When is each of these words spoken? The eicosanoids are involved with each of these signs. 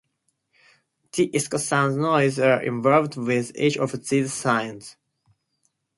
The 1.11 1.29
eicosanoids 1.29 2.43
are 2.43 2.63
involved 2.63 3.17
with 3.17 3.55
each 3.55 3.77
of 3.77 3.91
these 4.07 4.33
signs. 4.33 4.95